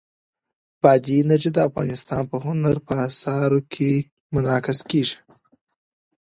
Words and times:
بادي 0.81 1.15
انرژي 1.21 1.49
د 1.53 1.57
افغانستان 1.69 2.21
په 2.31 2.37
هنر 2.45 2.75
په 2.87 2.93
اثار 3.07 3.51
کې 3.73 3.91
منعکس 4.33 4.79
کېږي. 4.89 5.17